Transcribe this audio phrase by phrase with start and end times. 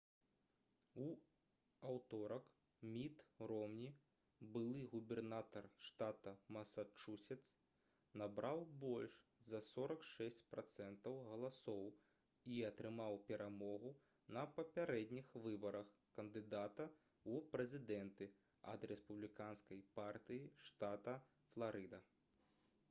[1.01, 1.07] у
[1.87, 2.45] аўторак
[2.93, 3.19] міт
[3.49, 3.89] ромні
[4.53, 7.51] былы губернатар штата масачусетс
[8.21, 9.17] набраў больш
[9.49, 11.83] за 46 працэнтаў галасоў
[12.55, 13.91] і атрымаў перамогу
[14.39, 15.91] на папярэдніх выбарах
[16.21, 18.29] кандыдата ў прэзідэнты
[18.75, 21.15] ад рэспубліканскай партыі штата
[21.53, 22.01] фларыда